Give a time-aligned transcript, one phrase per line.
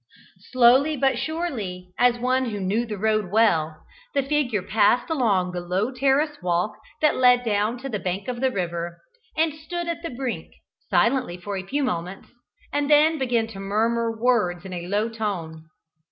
[0.51, 3.83] Slowly but surely, as one who knew the road well,
[4.15, 8.41] the figure passed along the low terrace walk that led down to the bank of
[8.41, 8.97] the river,
[9.37, 10.55] and stood at the brink,
[10.89, 12.29] silently for a few moments,
[12.73, 15.65] and then began to murmur words in a low tone.